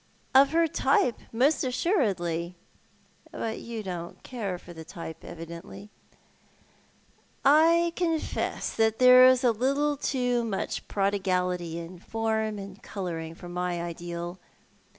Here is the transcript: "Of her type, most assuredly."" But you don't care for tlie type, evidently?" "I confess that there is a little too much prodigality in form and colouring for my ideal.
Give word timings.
"Of 0.41 0.49
her 0.49 0.65
type, 0.67 1.19
most 1.31 1.63
assuredly."" 1.63 2.55
But 3.31 3.59
you 3.59 3.83
don't 3.83 4.23
care 4.23 4.57
for 4.57 4.73
tlie 4.73 4.87
type, 4.87 5.23
evidently?" 5.23 5.91
"I 7.45 7.93
confess 7.95 8.75
that 8.77 8.97
there 8.97 9.27
is 9.27 9.43
a 9.43 9.51
little 9.51 9.95
too 9.97 10.43
much 10.43 10.87
prodigality 10.87 11.77
in 11.77 11.99
form 11.99 12.57
and 12.57 12.81
colouring 12.81 13.35
for 13.35 13.47
my 13.47 13.79
ideal. 13.79 14.39